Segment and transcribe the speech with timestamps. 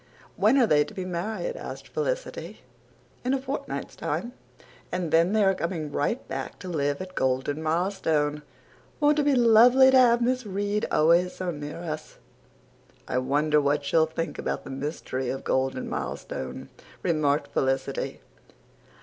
[0.35, 2.61] "When are they to be married?" asked Felicity.
[3.23, 4.33] "In a fortnight's time.
[4.91, 8.41] And then they are coming right back to live at Golden Milestone.
[8.99, 12.17] Won't it be lovely to have Miss Reade always so near us?"
[13.07, 16.69] "I wonder what she'll think about the mystery of Golden Milestone,"
[17.03, 18.21] remarked Felicity.